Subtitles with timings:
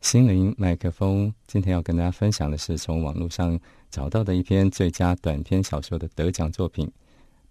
[0.00, 3.56] 心灵麦克风，今天要跟大家分享的是从网络上
[3.90, 6.90] 找到的一篇最佳短篇小说的得奖作品，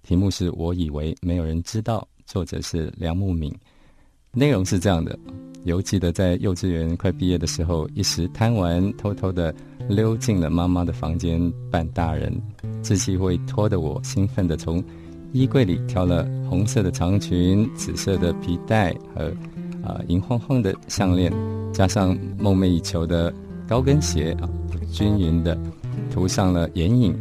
[0.04, 3.58] 题目是我以为没有人知道，作者是梁木敏。
[4.34, 5.18] 内容是这样的：
[5.64, 9.54] 犹记得在幼稚园快毕业的时候，一时贪玩，偷偷的
[9.88, 12.34] 溜进了妈妈的房间扮大人，
[12.84, 14.84] 稚气会拖得我兴奋的从
[15.32, 19.32] 衣柜里挑了红色的长裙、紫色的皮带和。
[19.82, 21.32] 啊，银晃晃的项链，
[21.74, 23.34] 加上梦寐以求的
[23.66, 24.50] 高跟鞋啊，
[24.92, 25.58] 均匀的
[26.12, 27.18] 涂上了眼影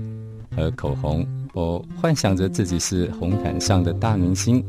[0.57, 1.25] 和口红。
[1.55, 4.63] 我幻想着自己是红毯上的大明星，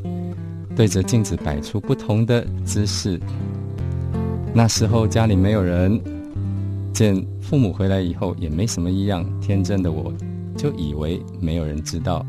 [0.79, 3.19] 对着镜子摆出不同的姿势。
[4.53, 5.99] 那时候家里没有人，
[6.93, 10.13] 见父母回来以后也没什么异样，天真的我
[10.55, 12.25] 就以为没有人知道。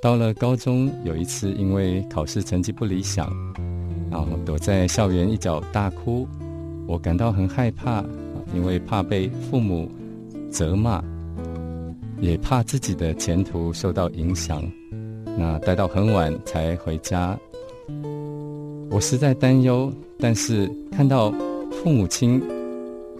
[0.00, 3.28] 到了高中，有一次因为考试成绩不理想。
[4.12, 6.24] 然后躲在校园一角大哭，
[6.86, 8.04] 我感到很害怕，
[8.54, 9.90] 因为怕被父母
[10.52, 11.02] 责骂，
[12.20, 14.62] 也怕自己的前途受到影响。
[15.38, 17.38] 那待到很晚才回家，
[18.90, 19.92] 我实在担忧。
[20.18, 21.30] 但是看到
[21.70, 22.42] 父母亲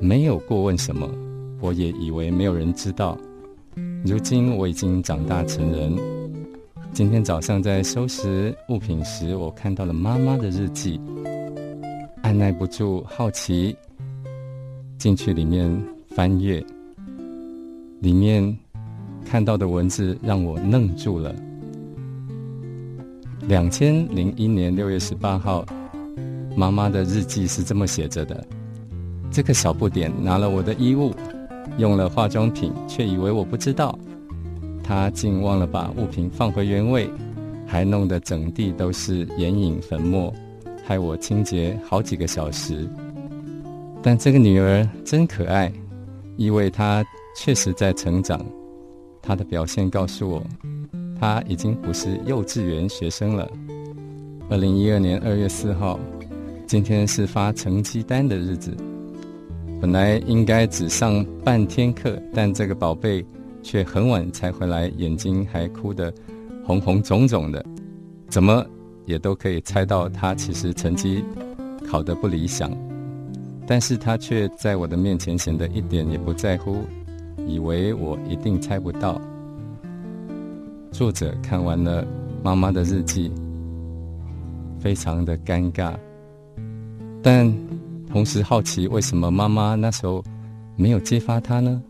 [0.01, 1.09] 没有过问什么，
[1.61, 3.17] 我也以为没有人知道。
[4.05, 5.97] 如今我已经长大成人。
[6.93, 11.01] 今天早上在收拾物品时，我看到了妈妈的日记，
[12.23, 13.77] 按耐不住好奇，
[14.99, 15.71] 进去里面
[16.17, 16.61] 翻阅，
[18.01, 18.59] 里面
[19.25, 21.33] 看到的文字让我愣住了。
[23.47, 25.65] 两千零一年六月十八号，
[26.57, 28.45] 妈妈的日记是这么写着的：
[29.31, 31.15] 这个小不点拿了我的衣物，
[31.79, 33.99] 用了化妆品，却以为我不知道。
[34.83, 37.09] 他竟忘了把物品放回原位，
[37.67, 40.33] 还弄得整地都是眼影粉末，
[40.85, 42.89] 害我清洁好几个小时。
[44.03, 45.73] 但这个女儿真可爱，
[46.37, 47.05] 因为她
[47.37, 48.45] 确实在成长。
[49.21, 50.43] 她的表现告诉我，
[51.19, 53.51] 他已经不是幼稚园学生了。
[54.49, 55.99] 二零一二年二月四号，
[56.67, 58.77] 今天是发成绩单的日子。
[59.81, 63.25] 本来应该只上半天课，但这个宝贝。
[63.61, 66.15] 却很晚才回来，眼睛还哭得
[66.65, 67.63] 红红肿肿的，
[68.29, 68.65] 怎么
[69.05, 71.23] 也都可以猜到他其实成绩
[71.85, 72.71] 考得不理想，
[73.67, 76.85] 但是他却在我的面前显得一点也不在乎，
[77.49, 79.21] 以为我一定猜不到。
[80.99, 82.05] 作者看完了
[82.43, 83.31] 妈妈的日记，
[84.81, 85.95] 非常的尴尬，
[87.23, 87.49] 但
[88.09, 90.25] 同时好奇为什么妈妈那时候
[90.75, 91.81] 没有揭发他呢？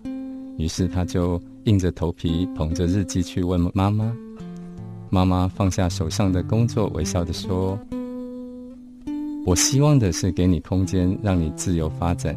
[0.58, 1.40] 于是他就。
[1.64, 4.10] 硬着头皮捧着日记去问妈妈，
[5.10, 7.78] 妈妈放下手上的工作，微笑的说
[9.44, 12.34] ：“我希望的是给你空间，让你自由发展。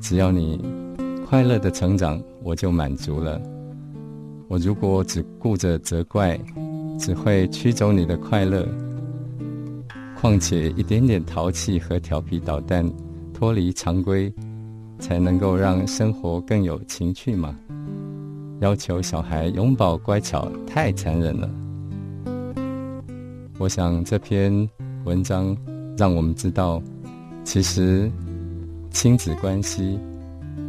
[0.00, 0.60] 只要你
[1.24, 3.40] 快乐的成长，我就满足了。
[4.52, 6.38] 我如果只顾着责怪，
[6.98, 8.68] 只会驱走你的快乐。
[10.14, 12.84] 况且一点点淘气和调皮捣蛋，
[13.32, 14.30] 脱离常规，
[14.98, 17.56] 才能够让生活更有情趣嘛。”
[18.60, 21.50] 要求小孩永葆乖巧，太残忍了。
[23.58, 24.68] 我想这篇
[25.06, 25.56] 文章
[25.96, 26.82] 让我们知道，
[27.42, 28.12] 其实
[28.90, 29.98] 亲子关系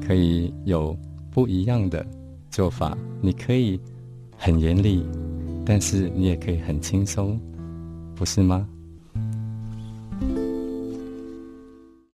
[0.08, 0.98] 可以有
[1.30, 2.06] 不一样的
[2.54, 2.96] 做法。
[3.20, 3.80] 你可以
[4.38, 5.04] 很严厉，
[5.66, 7.40] 但是你也可以很轻松，
[8.16, 8.70] 不是吗？